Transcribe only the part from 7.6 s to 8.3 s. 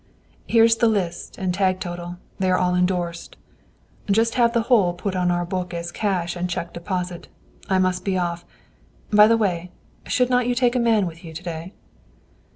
I must be